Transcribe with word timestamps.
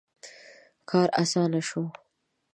•کار 0.89 1.07
آسانه 1.21 1.61
شو. 1.69 1.83